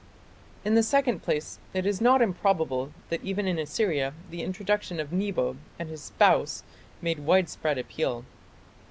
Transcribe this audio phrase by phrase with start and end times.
[0.65, 5.13] In the second place it is not improbable that even in Assyria the introduction of
[5.13, 6.63] Nebo and his spouse
[7.03, 8.25] made widespread appeal.